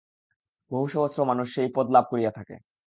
[0.71, 2.55] বহু সহস্র মানুষ সেই পদ লাভ করিয়া থাকে।